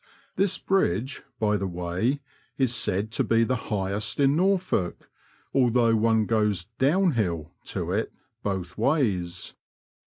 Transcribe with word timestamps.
This 0.35 0.57
bridge, 0.57 1.21
by 1.39 1.57
the 1.57 1.67
way, 1.67 2.21
is 2.57 2.73
said 2.73 3.11
to 3.11 3.23
be 3.23 3.43
the 3.43 3.55
highest 3.69 4.19
in 4.19 4.35
Norfolk, 4.35 5.11
although 5.53 5.95
one 5.95 6.25
goes 6.25 6.63
down 6.79 7.11
hill 7.11 7.51
to 7.65 7.91
it 7.91 8.11
both 8.41 8.79
ways. 8.79 9.53